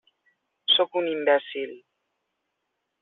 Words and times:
Sóc 0.75 0.97
un 1.01 1.09
imbècil. 1.11 1.77